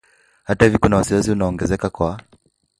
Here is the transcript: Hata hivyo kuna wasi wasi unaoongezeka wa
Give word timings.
Hata 0.43 0.65
hivyo 0.65 0.79
kuna 0.79 0.95
wasi 0.97 1.13
wasi 1.13 1.31
unaoongezeka 1.31 1.87
wa 2.03 2.21